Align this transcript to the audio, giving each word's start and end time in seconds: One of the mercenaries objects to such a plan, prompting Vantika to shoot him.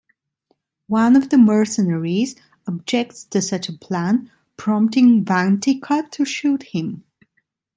One 0.87 1.15
of 1.15 1.29
the 1.29 1.37
mercenaries 1.37 2.35
objects 2.67 3.23
to 3.25 3.39
such 3.39 3.69
a 3.69 3.73
plan, 3.73 4.31
prompting 4.57 5.23
Vantika 5.23 6.09
to 6.09 6.25
shoot 6.25 6.63
him. 6.63 7.03